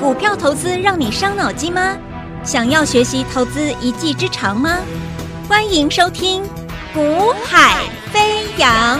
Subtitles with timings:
[0.00, 1.96] 股票投资让你伤脑筋吗？
[2.44, 4.80] 想要学习投资一技之长吗？
[5.48, 6.42] 欢迎收听
[6.92, 8.98] 《股海飞扬》。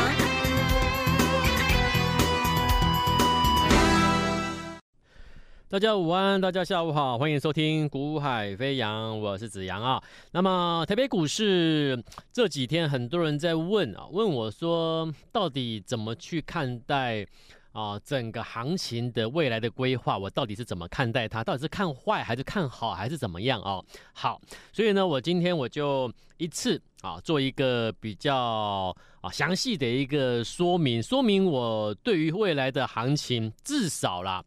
[5.68, 10.00] 大家午安，大家下午好，欢迎收听《股海飞扬》，我是子阳啊。
[10.30, 12.00] 那么台北股市
[12.32, 17.26] 这几天很多人在问啊，问我说，到底怎么去看待？
[17.74, 21.42] 啊，整个行情的未来的规划，我到底是怎么看待它？
[21.42, 23.82] 到底是看坏还是看好，还是怎么样啊？
[24.12, 24.40] 好，
[24.72, 34.44] 所以呢，我今天我就一次啊，做一个比较啊详细的一个说明，说明我对于未来的行情，至少啦，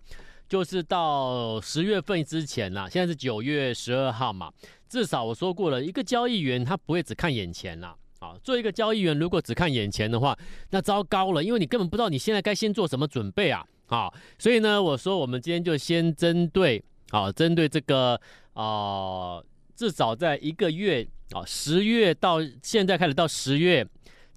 [0.47, 4.49] 就是到十月份之前啦，现在是九月十二号嘛，
[4.87, 7.93] 至少我说过了，一个交易员他不会只看眼前啦。
[8.19, 10.37] 啊做一个交易员，如果只看眼前的话，
[10.71, 13.65] 那糟糕了，因为你根本不知道你现在该先做什么准备啊！
[13.85, 18.19] 好，所以呢，我说我们今天就先针对啊，针对这个
[18.53, 19.41] 啊，
[19.75, 23.87] 至少在一个月啊，十月到现在开始到十月，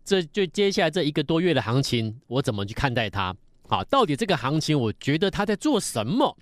[0.04, 3.34] 这就接下来这一个多月的行情，我怎么去看待它？
[3.68, 6.36] 好，到底这个行情，我觉得它在做什么？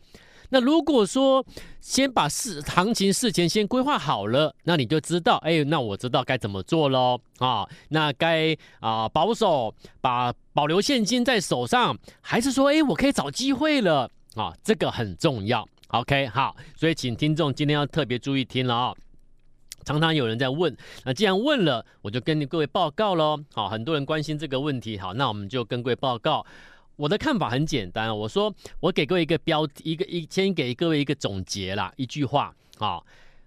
[0.50, 1.44] 那如果说
[1.80, 7.68] 先把事行情事前先规划好了，那你就知道，哎，那我知道该怎么做喽啊。
[7.90, 14.52] 那该啊、保守，把保留现金在手上，还是说，哎，我可以找机会了啊？
[14.62, 15.68] 这个很重要。
[15.88, 18.94] OK，好，所以请听众今天要特别注意听了啊。
[19.84, 23.38] 常常有人在问，那既然问了，我就跟各位报告喽。
[23.54, 26.44] 好，很多人关心这个问题，好，那我们就跟各位报告。
[26.98, 33.00] 我的看法很简单，我说我给各位一个标题，一个一先给各位一个总结啦，一句话啊，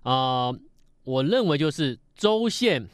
[0.04, 0.58] 呃，
[1.04, 2.88] 我认为就是周线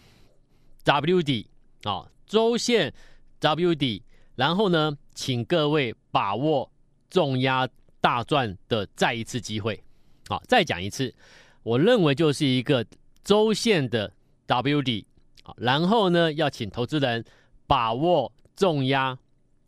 [0.83, 1.45] W 底
[1.83, 2.91] 啊，周线
[3.39, 4.01] W 底，
[4.35, 6.71] 然后呢，请各位把握
[7.07, 7.69] 重压
[8.01, 9.83] 大赚的再一次机会，
[10.27, 11.13] 好，再讲一次，
[11.61, 12.83] 我认为就是一个
[13.23, 14.11] 周线的
[14.47, 15.05] W 底
[15.43, 17.23] 啊，然后呢，要请投资人
[17.67, 19.19] 把握重压。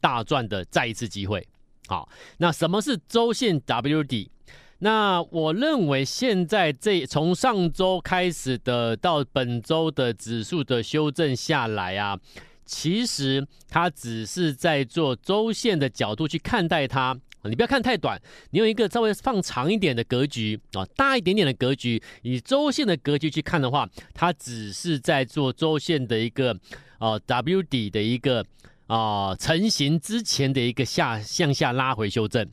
[0.02, 1.46] 大赚的再一次机会，
[1.88, 4.32] 好，那什么是周线 W 底？
[4.80, 12.18] 那我认为现在这从上周开始的到本周的指数的修正下来啊，
[12.66, 18.18] 其实它只是在做周线的角度去看待它，你不要看太短，
[18.52, 26.58] 你用一个稍微放长一点的格局啊，大一点点的格局，以周线的格局去看的话，它只是在做周线的一个
[27.00, 28.46] 呃 W 底的一个。
[28.90, 32.50] 啊、成型之前的一个下向下拉回修正，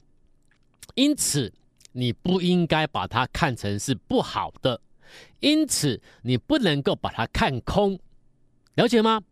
[0.94, 1.50] 因此
[1.92, 4.82] 你不应该把它看成是不好的，
[5.40, 7.98] 因此你不能够把它看空，
[8.74, 9.22] 了解吗？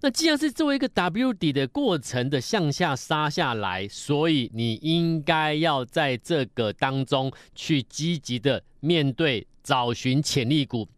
[0.00, 10.88] 那既然是作为一个 W 底的过程的向下杀下来，所以你应该要在这个当中去积极的面对，找寻潜力股。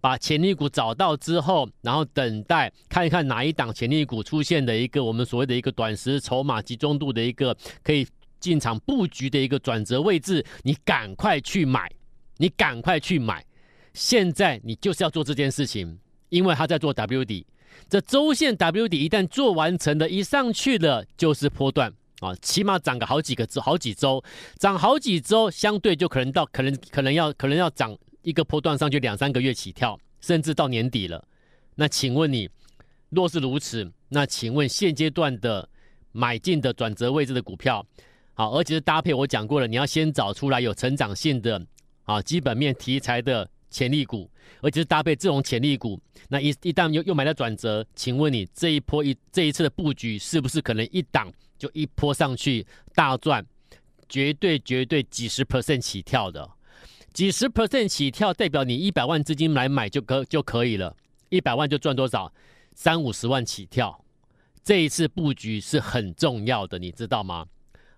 [0.00, 8.06] 把潜力股找到之后，然后等待看一看哪一档潜力股出现的一个我们所谓的一个短时筹码集中度的一个可以
[8.38, 11.90] 进场布局的一个转折位置，你赶快去买，
[12.38, 13.44] 你赶快去买。
[13.92, 15.98] 现在你就是要做这件事情，
[16.30, 17.46] 因为它在做 W 底，
[17.88, 24.24] 这周线 W 底一旦做完成的，一上去了就是波段啊，起码涨个好几个周，好几周，
[24.58, 27.94] 涨好几周，相对就可能到可能可能要可能要涨。
[28.22, 31.26] 一个波段上去两三个月起跳，甚至到年底了。
[31.74, 32.48] 那请问你，
[33.08, 35.68] 若是如此，那请问现阶段的
[36.12, 37.84] 买进的转折位置的股票，
[38.34, 41.60] 好，而且是搭配我讲过了，你要先找出来有成长性的
[42.04, 44.30] 啊基本面题材的潜力股，
[44.60, 45.98] 而且是搭配这种潜力股。
[46.28, 53.44] 那一一旦又又买了转折，请问你这一波一这一次的布局是不是可能一档就一波上去大赚，
[54.08, 56.50] 绝对绝对几十 percent 起跳的？
[57.12, 60.96] 几十 percent 起跳，代表你一百万资金来买就可就可以了，
[61.28, 62.32] 一百万就赚多少？
[62.74, 64.04] 三五十万起跳。
[64.62, 67.46] 这一次布局是很重要的，你知道吗？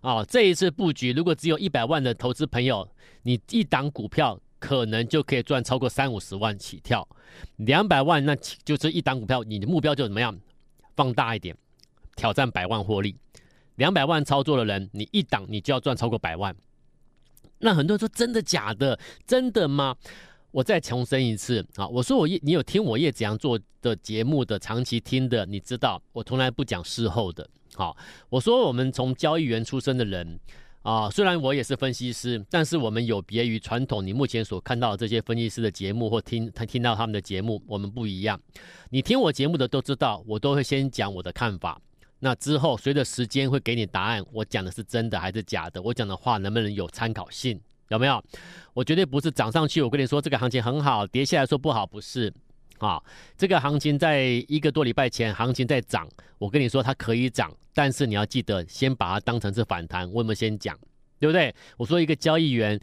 [0.01, 2.89] 啊、哦，这一次布局如果只有一百万的投资朋友，
[3.23, 7.07] 你一档股票可能就可以赚超过三五十万起跳。
[7.57, 8.35] 两百万那
[8.65, 10.37] 就是一档股票，你的目标就怎么样？
[10.97, 11.57] 放大一点，
[12.17, 13.15] 挑战百万获利。
[13.77, 16.55] 两百万操作的人，你一档你就要赚超过百万。
[17.63, 18.99] 那很多人说真的假的？
[19.27, 19.97] 真的吗？
[20.51, 21.89] 我再重申一次啊！
[21.89, 27.49] 我说我叶，你有听我叶子阳做的节目的，长期听的，你知道我从来不讲事后的。
[27.75, 27.97] 好，
[28.29, 30.39] 我说我们从交易员出身的人
[30.83, 38.39] 啊，虽然我也是分析师，但是我们有别于传统你目前所看到的这些分析师的节目或听他听到他们的节目，我们不一样。
[38.91, 41.81] 你听我节目的都知道，我都会先讲我的看法。
[42.25, 45.83] 那之后随着时间会给你答案，我讲的是真的还是假的？
[45.83, 47.61] 我讲的话能不能有参考性？
[47.89, 48.23] 有没有？
[48.73, 52.33] 我绝对不是涨上去，我跟你说这个行情很好，跌下来说不好，不是。
[52.79, 53.03] 啊，
[53.37, 56.09] 这个行情在一个多礼拜前，行情在涨，
[56.39, 60.09] 我跟你说它可以涨，但是你要记得先把它当成是反弹。
[60.13, 60.79] 我有没有先讲，
[61.19, 61.53] 对不对？
[61.77, 62.79] 我说一个交易员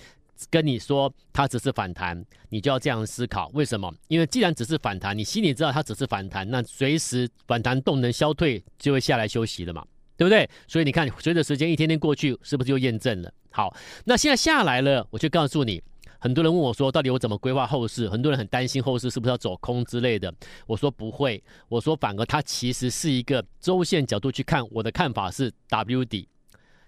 [0.49, 3.93] 跟你说它只是反弹，你就要这样思考，为什么？
[4.07, 9.85] 因为既然只是反弹，你心里知道它只是反弹，那随时反弹动能消退，就会下来休息了嘛，
[10.17, 10.49] 对不对？
[10.67, 13.33] 所以你看，随着时间一天天过去，是不是就验证了？
[13.51, 13.75] 好，
[14.05, 15.81] 那现在下来了，我就告诉你。
[16.21, 20.33] 很多人问我说：“到底我怎么规划后市？”很多人很担心后市是不是要走空之类的。
[20.67, 24.61] 我说不会，我说反而它其实是一个周线角度去看。
[24.71, 26.27] 我的看法是，W 底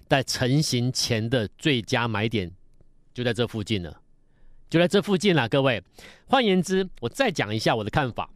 [0.09, 2.51] 在成型前的最佳买点
[3.13, 3.99] 就在这附近了，
[4.69, 5.83] 就在这附近了，各位。
[6.27, 8.29] 换言之，我再讲一下我的看法。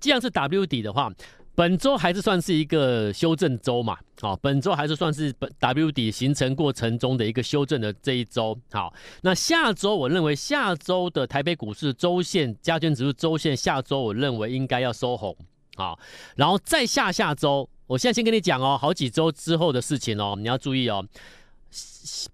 [0.00, 1.12] 既然是 W 底的话。
[1.54, 15.36] 本周还是算是一个修正周嘛，好，本周还是算是本 W 底形成过程中的一个修正的这一周，好，那下周我认为下周的台北股市周线加权指数周线下周我认为应该要收红，
[15.74, 15.98] 好，
[16.36, 21.04] 然后再下下周，我现在先跟你讲哦，好几周之后的事情哦，你要注意哦，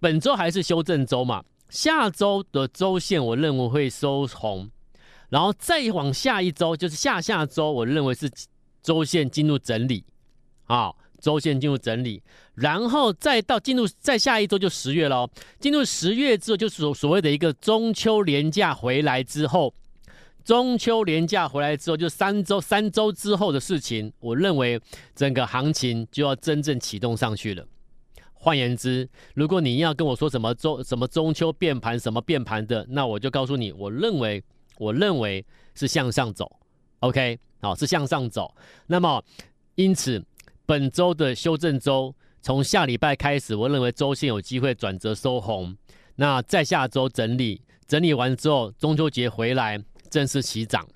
[0.00, 4.70] 本周还是修正周嘛，下周的周线我认为会收红，
[5.28, 8.30] 然后再往下一周就是下下周，我认为是。
[8.84, 10.04] 周线进入整理，
[10.64, 12.22] 啊，周线进入整理，
[12.54, 15.26] 然后再到进入再下一周就十月喽。
[15.58, 19.72] 进入十月之后，就所所谓的一个中秋连假回来之后，
[20.44, 24.12] 中秋连假回来之后，就三周三周之后的事情。
[24.20, 24.78] 我认为
[25.14, 27.66] 整个行情就要真正启动上去了。
[28.44, 34.44] 换言之，如果你要跟我说什么中什么中秋变盘什么变盘的，那我就告诉你，我认为
[34.76, 35.44] 我认为
[35.74, 36.60] 是向上走。
[37.00, 37.38] OK。
[37.62, 38.54] 好，是向上走。
[38.88, 39.24] 那么，
[39.76, 40.22] 因此
[40.66, 45.74] 本周的修正周从下礼拜开始，我认为周线有机会转折收红。
[46.16, 50.86] 那在下周整理，整理完之后，中秋节回来正式起涨。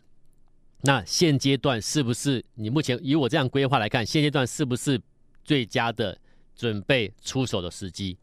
[0.83, 5.01] 那现阶段是不是你目前以我这样规划来看，现阶段是不是
[5.43, 6.19] 最佳的
[6.59, 8.19] 准备出手的时机？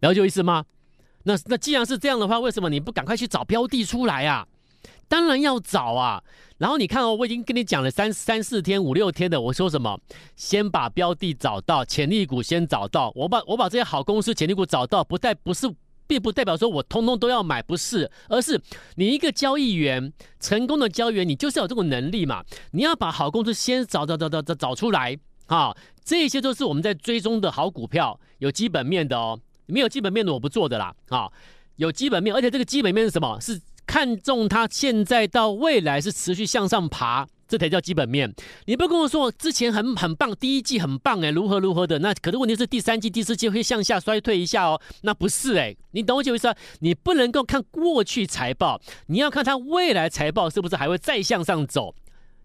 [0.00, 0.66] 了解我意思吗？
[1.22, 4.46] 那那既然是这样的话，为什么你不赶快去找标的出来啊？
[5.08, 6.22] 当然要找啊！
[6.58, 9.98] 然后你看哦，我已经跟你讲了三三四天、五六天的，我说什么？
[10.36, 13.10] 先把标的找到，潜力股先找到。
[13.14, 15.66] 我把我把这些好公司潜力股找到，不代不是，
[16.06, 18.60] 并不代表说我通通都要买，不是，而是
[18.96, 22.44] 你一个交易员，成功的交易员，你就是有这种能力嘛。
[22.72, 25.18] 你要把好公司先找找找找找找出来
[25.48, 25.76] 好！
[26.04, 29.40] 这些都是我们在追踪的好股票，有基本面的哦。
[29.66, 31.28] 没有基本面的我不做的啦啊！
[31.76, 33.40] 有基本面，而且这个基本面是什么？
[33.40, 33.60] 是。
[33.86, 38.30] 看中它现在到未来是持续向上爬，这才叫基本面。
[38.66, 41.98] 你不跟我说之前很很棒，第一季很棒哎，如何如何的？
[42.00, 44.78] 那可是问题是第三季、第四季会向下衰退一下哦。
[45.04, 46.54] 那不是哎，你懂我意思啊？
[46.80, 51.94] 你不能够看过去财报，你要看它未来财报是不是还会再向上走。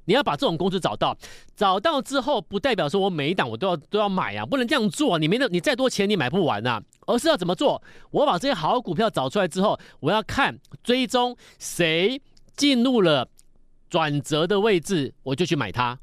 [0.05, 1.17] 你要把这种公司找到，
[1.55, 5.17] 找到之后不代表说我每一档我都要都要买啊，不能这样做。
[5.17, 6.83] 你没的，你再多钱你买不完呐、啊。
[7.05, 7.81] 而是要怎么做？
[8.11, 12.21] 我把这些好股票找出来之后，我要看追踪谁
[12.55, 13.27] 进入了
[13.89, 15.99] 转折的位置，我就去买它。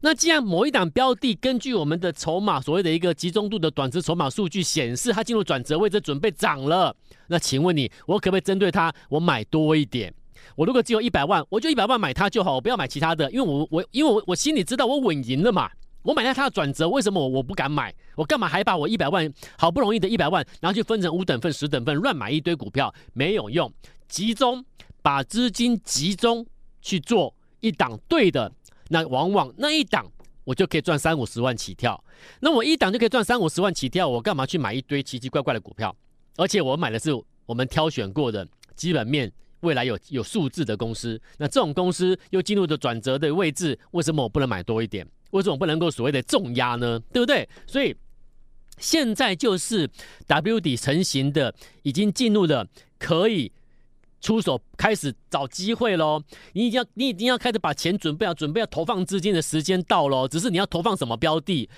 [0.00, 6.96] 那既然某一档标的根据我们的筹码所谓的一个集中度的短值筹码数据显示它进入转折位置，准备涨了，
[7.28, 10.12] 那请问你，我可不可以针对它，我买多一点？
[10.56, 15.70] 我如果只有一百万，我就一百万买它就好，我不要买其他的，因为我我因为我我心里知道我稳赢了嘛。
[16.02, 17.94] 我买下它的转折，为什么我我不敢买？
[18.16, 23.70] 我干嘛还把我一百万好不容易的一百万，然后去分成五等份、十等份，乱买一堆股票没有用。
[24.08, 24.64] 集中
[25.02, 26.46] 把资金集中
[26.80, 28.50] 去做一档对的，
[28.88, 30.10] 那往往那一档
[30.44, 32.02] 我就可以赚三五十万起跳。
[32.40, 35.94] 那我一档就可以赚三五十万起跳，我干嘛去买一堆奇奇怪怪的股票？
[36.36, 37.10] 而且我买的是
[37.44, 39.30] 我们挑选过的基本面。
[39.60, 45.06] 未来有有数字的公司，那这种公司又进入的转折的位置，为什么我不能买多一点？
[45.30, 46.98] 为什么不能够所谓的重压呢？
[47.12, 47.48] 对不对？
[47.66, 47.94] 所以
[48.78, 49.88] 现在就是
[50.26, 52.66] W 底成型的，已经进入了
[52.98, 53.52] 可以
[54.20, 56.22] 出手开始找机会喽。
[56.54, 60.26] 你一定要你一定要开始把钱准备好，准备要投放资金的时间到喽。
[60.26, 61.68] 只是你要投放什么标的？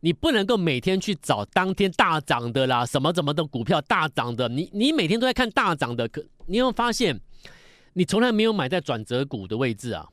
[0.00, 7.20] 你不能够每天去找当天大涨的啦，什么什么的股票大涨的，你你每天都在看大涨的，可你有没有发现，
[7.94, 10.06] 你从来没有买在转折股的位置啊？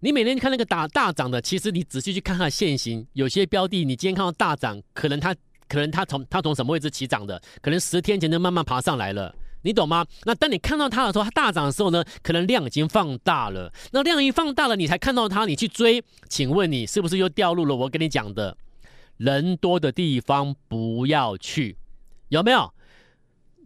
[0.00, 5.34] 你每天看那个大大涨的，其实你仔细去看它的线型，有些标的你今天看到大涨，可能它
[5.66, 10.04] 可能它从它从什么位置起涨的，可能十天前就慢慢爬上来了，你懂吗？
[10.24, 13.72] 那当你看到它的时候，它大涨的时候呢，可能量已经放大了。
[13.92, 18.54] 那量一放大了，你才看到它，你去追，请问你是不是又掉入了我跟你讲的
[19.16, 21.76] 人多的地方不要去？
[22.28, 22.72] 有没有？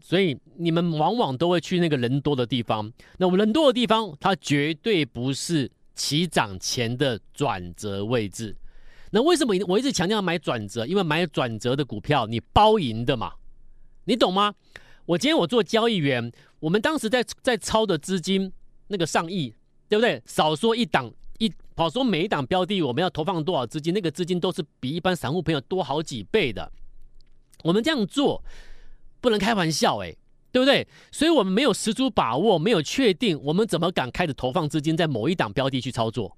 [0.01, 2.93] 所以你们往往都会去那个人多的地方。
[3.19, 8.57] 那我们人多的地方，它绝对不是起涨前的转折位置。
[9.11, 10.87] 那为什么我一直强调买转折？
[10.87, 13.33] 因为买转折的股票，你包赢的嘛，
[14.05, 14.55] 你懂吗？
[15.07, 18.53] 我今天我做交易员，我们当时在在抄的资金
[18.89, 19.55] 那个上亿，
[19.89, 20.23] 对不对？
[20.27, 21.11] 少说一档，
[21.79, 26.73] 好说每一档标的我们要投放多少资金，那个资金都是比一般散户朋友多好几倍的。
[27.63, 28.43] 我们这样做
[29.21, 30.19] 不能开玩笑诶，
[30.51, 30.87] 对不对？
[31.13, 36.37] 所以我们没有十足把握，没有确定，我们怎么敢开始投放资金在某一档标的去操作？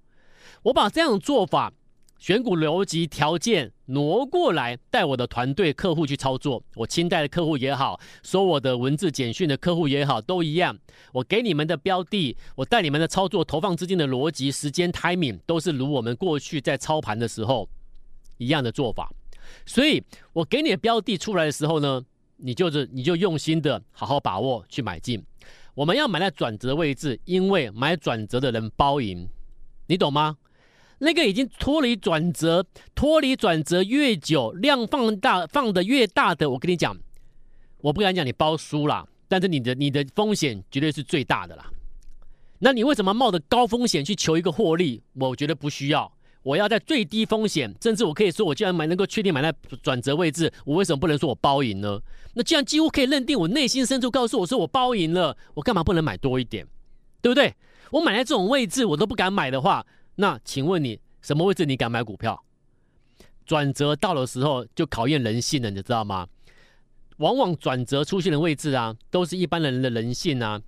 [0.64, 1.73] 我把这样做法。
[2.21, 6.62] 选股逻辑条件挪过来，带我的团队客户去操作。
[6.75, 10.79] 我清代的客户也好，说我的文字简讯的客户也好，都一样。
[11.15, 17.67] 我给你们的标的，我带你们的操作投放资金的逻辑、时间、timing，都是如我们过去在操盘的时候
[18.37, 19.11] 一样的做法。
[19.65, 22.05] 所以，我给你的标的出来的时候呢，
[22.37, 25.25] 你就是你就用心的好好把握去买进。
[25.73, 29.27] 我们要买在转折位置，因为买转折的人包赢，
[29.87, 30.37] 你懂吗？
[31.02, 32.64] 那个已经脱离转折，
[32.95, 36.95] 脱离转折越久，量放大放的越大的，我跟你讲，
[37.80, 41.71] 我不敢讲你包输啦，但是你的你的风险绝对是最大的啦。
[42.59, 45.02] 那你为什么冒着高风险去求一个获利？
[45.14, 49.50] 我觉得不需要，我要在最低风险，甚至我可以说，我既然买能够确定买在
[49.83, 51.99] 转折位置，我为什么不能说我包赢呢？
[52.35, 56.66] 那既然几乎可以认定，我内心深处告诉我说我包赢了，我干嘛不能买多一点？
[57.23, 57.54] 对不对？
[57.90, 59.87] 我买在这种位置，我都不敢买的话。
[60.21, 62.39] 那请问你什么位置你敢买股票？
[63.47, 66.29] 转折到的时候就考验人性了，你知道吗？
[67.17, 70.61] 往往转折出现的位置啊，都是一般人的人性啊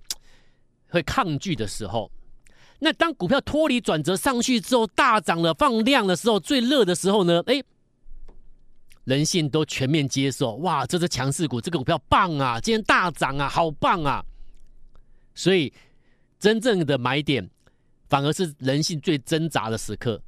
[0.89, 2.11] 会抗拒的时候。
[2.79, 7.43] 那当股票脱离转折上去之后，大涨了放量的时候，最热的时候呢？
[7.45, 7.61] 哎，
[9.03, 14.25] 人性都全面接受，哇，这只强势股，这个股票棒啊，今天大涨啊，好棒啊！
[15.35, 15.71] 所以
[16.39, 17.47] 真正的买点。
[18.13, 20.21] 反而是人性最挣扎的时刻，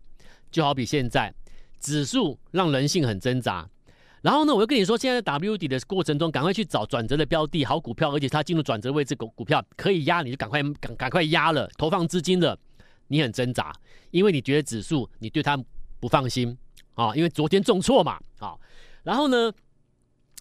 [0.49, 1.31] 就好比现在
[1.79, 3.69] 指数让人性很挣扎。
[4.23, 12.57] 然后呢，我又跟你说，现在在 W 底的过程中，赶快去找转折的标的，好股票，而且它进入转折位置，股股票可以压，你就赶快赶赶快压了，投放资金了。
[13.09, 13.71] 你很挣扎，
[14.09, 15.55] 因为你觉得指数你对它
[15.99, 16.57] 不放心
[16.95, 18.55] 啊，因为昨天重挫嘛啊。
[19.03, 19.53] 然后呢，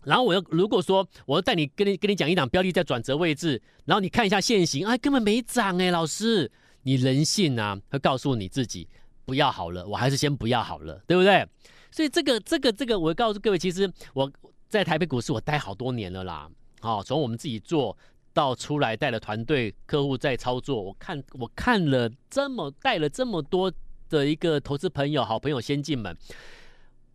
[0.05, 6.51] 然后我又如果说我要带你跟你跟你讲一档标的在转折位置，然后你看一下线型，哎，根本没涨哎，老师。
[6.85, 8.89] 你人性啊，会告诉你自己
[9.27, 11.47] 不要好了，我还是先不要好了，对不对？
[11.91, 14.31] 所以这个、这个、这个，我告诉各位，其实我
[14.69, 16.49] 在台北股市我待好多年了啦。
[16.81, 17.97] 好，从我们自己做
[18.33, 23.73] 到出来带了团队客户在操作，我看我看了这么带了这么多
[24.09, 26.17] 的一个投资朋友、好朋友、先进们，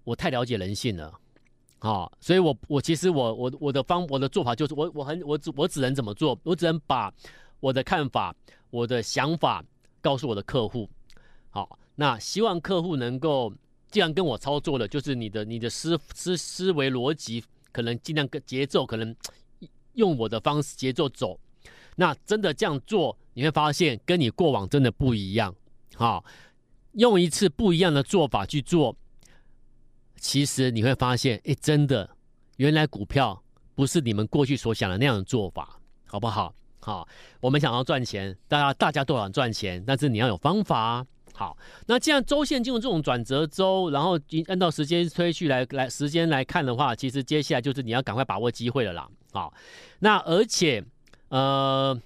[0.06, 1.14] 我太了解人性了。
[1.80, 6.40] 好，所以我我其实我我我的方我的做法就是我我很我只我只能怎么做？
[6.44, 7.14] 我只能把
[7.60, 8.36] 我的看法。
[8.72, 9.66] 我的想法
[10.00, 10.88] 告诉我的客户，
[11.50, 13.51] 好，那希望客户能够，
[13.89, 19.16] 既然跟我操作的，就是你的你的思思思维逻辑，可能尽量跟节奏，可能
[19.94, 21.39] 用我的方式节奏走，
[21.96, 25.56] 那真的这样做，你会发现跟你过往真的不一样，
[25.96, 26.24] 好，
[26.92, 28.96] 用一次不一样的做法去做，
[30.16, 32.08] 其实你会发现，哎，真的，
[32.58, 36.54] 原来股票不是你们过去所想的那样的做法，好不好？
[36.82, 37.08] 好，
[37.42, 41.06] 我们想要赚钱，大家大家都想赚钱，但是你要有方法。
[41.36, 41.58] 好，
[41.88, 49.08] 那既然周线进入这种转折周，然后按照时间推去来来时间来看的话，其实接下来就是你要赶快把握机会了啦。
[49.32, 49.54] 好，
[50.00, 50.84] 那而且
[51.30, 51.98] 呃，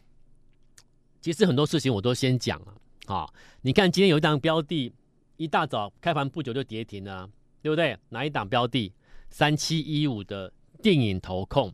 [1.22, 2.74] 其实很多事情我都先讲了。
[3.08, 4.94] 好，你看今天有一档标的，
[5.38, 7.27] 一大早开盘不久就跌停了，
[7.62, 7.98] 对不对？
[8.10, 8.94] 哪一档标的？
[9.32, 10.51] 三七一五的
[10.82, 11.74] 电影投控。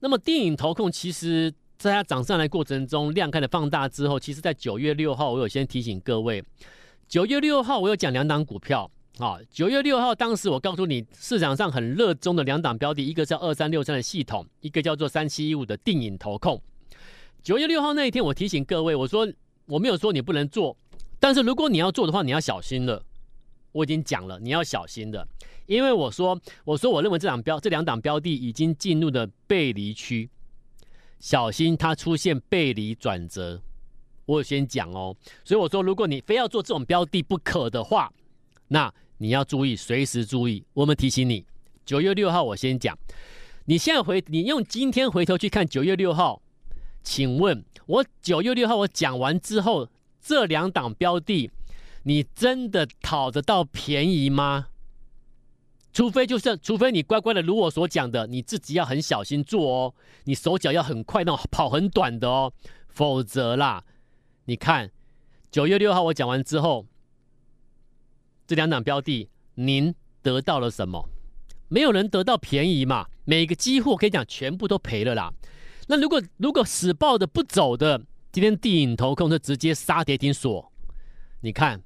[0.00, 1.52] 那么电影投控其实。
[1.80, 6.44] 在它涨上来过程中，量开始放大之后，其实，在九月六号，我有先提醒各位，
[7.08, 9.38] 九月六号我有讲两档股票啊。
[9.50, 16.60] 九月六号当时我告诉你，市场上很热衷的两档标的，一个叫二三六三的系统，一个叫做三七一五的定影投控。
[17.42, 19.26] 九月六号那一天，我提醒各位，我说
[19.64, 20.76] 我没有说你不能做，
[21.18, 23.02] 但是如果你要做的话，你要小心了。
[23.72, 25.26] 我已经讲了，你要小心的，
[25.64, 30.28] 因为我说我说我认为这两标这两档标的已经进入了背离区。
[31.20, 33.60] 小心它出现背离转折，
[34.24, 38.12] 我有先讲哦，所以我说，如果你非要做这种标的不可的话，
[38.68, 40.64] 那你要注意，随时注意。
[40.72, 41.44] 我们提醒你，
[41.84, 42.98] 九月六号我先讲，
[43.66, 46.40] 你现在回，你用今天回头去看九月六号，
[47.02, 49.88] 请问我九月六号我讲完之后，
[50.22, 51.50] 这两档标的，
[52.04, 54.68] 你真的讨得到便宜吗？
[55.92, 59.94] 除非就是，除非你乖乖的如我所讲的，你自己要很小心做哦，
[60.24, 62.52] 你手脚要很快，那种跑很短的哦，
[62.88, 63.82] 否则啦，
[64.44, 64.92] 你看
[65.50, 66.86] 九月六号我讲完之后，
[68.46, 69.92] 这两档标的，您
[70.22, 71.08] 得到了什么？
[71.68, 75.32] 没有人得到便宜嘛，每个几乎我可以讲全部都赔了啦。
[75.88, 80.70] 那如果如果死抱的不走的，今天地影投控就直接杀跌停锁，
[81.40, 81.82] 你看，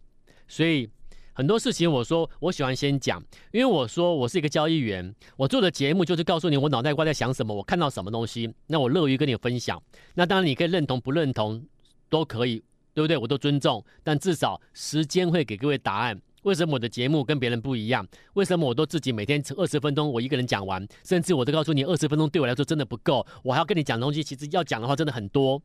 [0.47, 0.91] 所以。
[1.35, 9.83] 很多事情，我说我喜欢先讲，因为我说我是一个交易员，我做的节目就是告诉你我脑袋瓜在想什么，我看到什么东西，那我乐于跟你分享。
[10.15, 11.61] 那当然你可以认同不认同
[12.09, 12.63] 都可以，
[12.95, 13.17] 对不对？
[13.17, 16.21] 我都尊重，但至少时间会给各位答案。
[16.45, 18.07] 为什么我的节目跟别人不一样？
[18.35, 20.87] 为什么我都自己每天二十分钟我一个人讲完？
[21.03, 25.61] 甚至我都告诉你二十分钟对我来说真的不够，我还要跟你讲东西，其实要讲的话真的很多，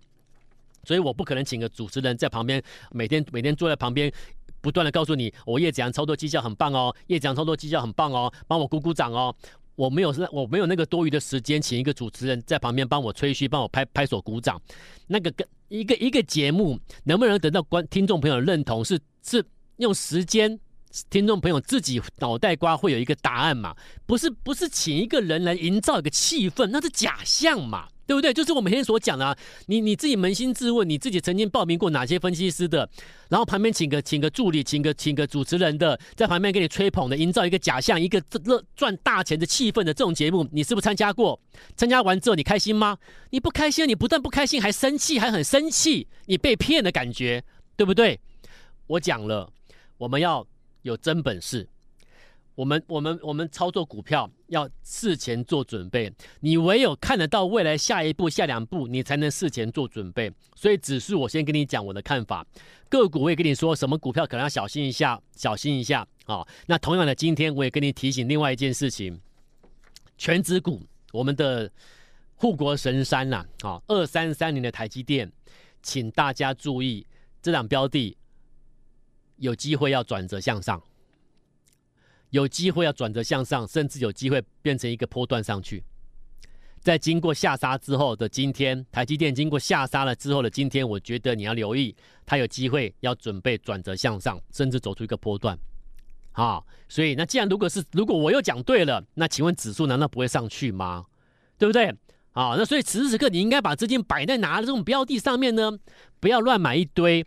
[0.85, 4.11] 所以我不可能请个主持人在旁边每天每天坐在旁边。
[4.61, 9.35] 不断的告诉你，我叶子阳操作绩效很棒哦，叶子阳操作绩效很棒哦，帮我鼓鼓掌哦。
[9.75, 14.61] 我没有我没有那个多余的时间，请一个主持人在旁边帮我吹嘘，帮我拍拍手鼓掌。
[15.07, 19.41] 那个跟一个一个节目能不能得到观听众朋友的认同，是是
[19.77, 20.59] 用时间，
[21.09, 23.73] 听众朋友自己脑袋瓜会有一个答案嘛？
[24.05, 27.87] 不是不是请一个人来营造一个气氛，那是假象嘛？
[28.09, 28.33] 对不对？
[28.33, 29.37] 就是我每天所讲的啊，
[29.67, 32.89] 你你自己扪心自问，你自己曾经报名过哪些分析师的？
[33.29, 41.39] 然后旁边请个请个助理，请个请个主持人的，在旁边给你吹捧的，营造一个假象，一个乐赚大钱的气氛的这种节目，你是不是参加过？
[41.75, 42.97] 参加完之后你开心吗？
[43.29, 47.43] 你不开心，你不但不开心，还生气，还很生气，你被骗的感觉，
[47.77, 48.19] 对不对？
[48.87, 49.47] 我讲了，
[49.99, 50.43] 我们要
[50.81, 51.69] 有真本事。
[52.59, 60.29] 我们我们我们操作股票要事前做准备，你唯有看得到未来下一步、下两步，你才能事前做准备。
[60.57, 62.45] 所以指数我先跟你讲我的看法，
[62.89, 66.47] 个股我也跟你说什么股票可能要小心一下，小心一下啊、哦。
[66.65, 69.17] 那同样的，今天我也跟你提醒另外一件事情，
[70.17, 70.81] 全指股，
[71.13, 71.71] 我们的
[72.35, 75.31] 护国神山呐，啊，二三三零的台积电，
[75.81, 77.07] 请大家注意，
[77.41, 78.17] 这两标的
[79.37, 80.83] 有机会要转折向上。
[82.29, 85.83] 有机会要转折向上，甚至有机会变成一个波段上去。
[86.79, 91.93] 在经过下杀之后的今天，台积电经过下杀了之后的今天，我觉得你要留意，
[92.25, 95.59] 它有机会要准备转折向上，甚至走出一个波段。
[96.31, 101.05] 好，所以那既然如果是如果我又讲对了，那请问指数难道不会上去吗？
[101.57, 101.93] 对不对？
[102.31, 105.77] 好，那所以此时此刻你应该把资金摆在哪这种标的上面呢？
[106.21, 107.25] 不要乱买一堆。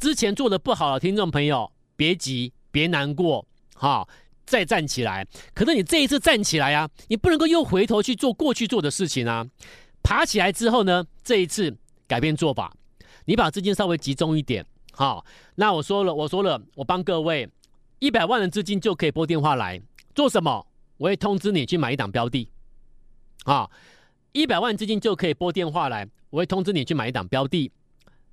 [0.00, 3.46] 之前做的不好的听众朋友，别急，别难过。
[3.78, 4.08] 好，
[4.46, 5.26] 再站起来。
[5.54, 9.46] 可是你这一次站起来啊，你不能够又回头去做过去做的事情啊。
[10.02, 11.76] 爬起来之后呢，这一次
[12.08, 12.72] 改变做法，
[13.26, 14.64] 你把资金稍微集中一点。
[14.92, 15.24] 好，
[15.56, 17.46] 那我说了，我说了，我帮各位
[17.98, 19.78] 一百万的资金就可以拨电话来
[20.14, 20.66] 做什么？
[20.96, 22.48] 我会通知你去买一档标的。
[23.44, 23.70] 好，
[24.32, 27.70] 一百万资金就可以拨电话来，我会通知你去买一档标的。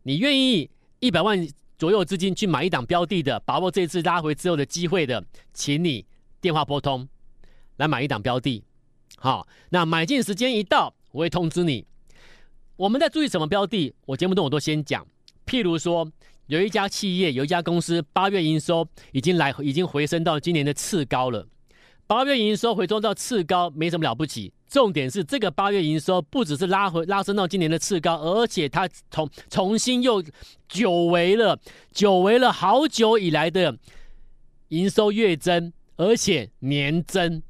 [0.04, 1.46] 你愿意一百万？
[1.78, 6.06] 左右资金去买一档标的的，把握这次拉回之后的机会的，请你
[6.40, 7.08] 电话拨通
[7.78, 8.64] 来买一档标的。
[9.18, 11.86] 好，那买进时间一到，我会通知你。
[12.76, 13.94] 我们在注意什么标的？
[14.06, 15.06] 我节目中我都先讲。
[15.46, 16.10] 譬如说，
[16.48, 21.48] 有一家企业，有一家公司，八月营收已经来，已经回升到今年的次高了。
[22.08, 24.52] 八月营收回冲到次高，没什么了不起。
[24.74, 30.24] 重点是这个八月营收不只是拉回拉升到今年的次高，而且它重重新又
[30.68, 31.60] 久违了，
[31.92, 33.78] 久违了好久以来的
[34.70, 37.44] 营收月增，而且年增，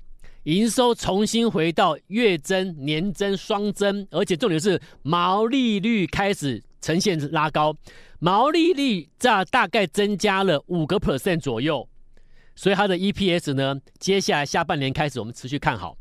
[0.43, 7.73] 营收重新回到月增、年增双增，而且重点是毛利率开始呈现拉高，
[8.19, 11.87] 毛利率在大概增加了五个 percent 左右，
[12.53, 15.95] 所以它的 EPS 呢，接下来下半年开始我们持续看好。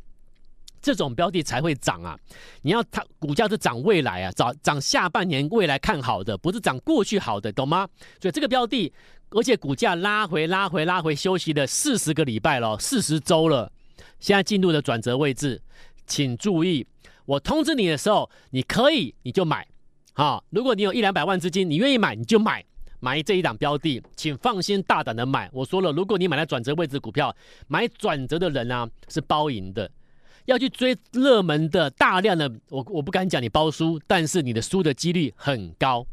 [0.82, 2.18] 这种标的才会涨啊！
[2.62, 7.88] 你要它股价是涨未来啊，涨涨下半年未来看好的，不是涨过去好的，懂吗？
[8.20, 8.92] 所以这个标的，
[9.30, 13.70] 而且股价拉回拉回拉回休息了四十个礼拜了，四十周了，
[14.18, 15.62] 现在进入了转折位置，
[16.06, 16.84] 请注意，
[17.24, 19.66] 我通知你的时候，你可以你就买，
[20.12, 22.64] 好，如果你有一两百万资金，你愿意买你就买，
[22.98, 25.48] 买这一档标的，请放心大胆的买。
[25.52, 27.34] 我说了，如果你买了转折位置股票，
[27.68, 29.88] 买转折的人啊是包赢的。
[30.46, 36.06] 要去追热门的大量的，我我不敢讲你包输，但是你的输的几率很高。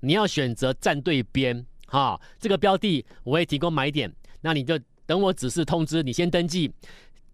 [0.00, 6.72] 你要选择站对边，哈，这个标的我会提供买点，那你就等我指示通知，你先登记。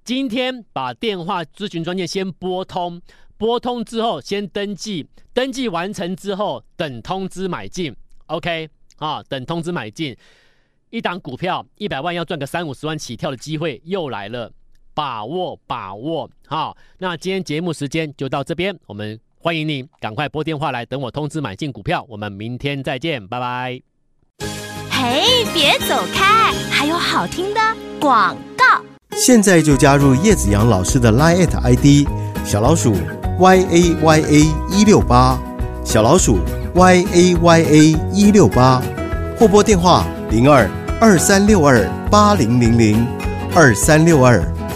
[0.04, 3.00] 今天把电话咨询专线先拨通，
[3.36, 7.94] 拨通之后先登记，登记完成之后等通知买进。
[8.26, 10.16] OK 啊，等通知买进，
[10.90, 14.52] 一档股票一百万要赚个三五十万起跳的机会又来了，
[14.98, 16.28] 把握把握。
[16.48, 23.80] 好，那今天节目时间就到这边，我们欢迎你赶快拨电话来等我通知买进股票，我们明天再见，拜拜。
[24.90, 27.60] 嘿，别走开，还有好听的
[28.00, 28.64] 广告。
[29.12, 32.08] 现在就加入叶子阳老师的 Line ID
[32.44, 32.96] 小老鼠
[33.38, 34.40] y a y a
[34.72, 35.38] 一六八，
[35.84, 36.40] 小老鼠
[36.74, 38.82] y a y a 一六八，
[39.38, 40.68] 或拨电话零二
[41.00, 43.06] 二三六二八零零零
[43.54, 44.42] 二三六二